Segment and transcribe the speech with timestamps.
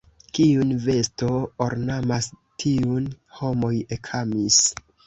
[0.35, 1.29] Kiun vesto
[1.67, 2.31] ornamas,
[2.65, 3.13] tiun
[3.43, 4.65] homoj ekamas.